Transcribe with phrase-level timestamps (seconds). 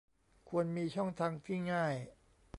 [0.49, 1.95] ควรมีช่องทางที่ง่าย